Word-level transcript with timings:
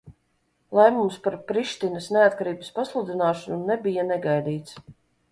Lēmums 0.77 1.17
par 1.25 1.35
Prištinas 1.51 2.07
neatkarības 2.15 2.71
pasludināšanu 2.77 3.59
nebija 3.73 4.07
negaidīts. 4.09 4.81